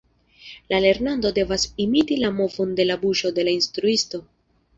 La 0.73 0.77
lernanto 0.85 1.31
devas 1.35 1.65
imiti 1.85 2.17
la 2.23 2.33
movon 2.39 2.73
de 2.81 2.87
la 2.89 2.97
buŝo 3.05 3.33
de 3.37 3.47
la 3.49 3.55
instruisto. 3.61 4.23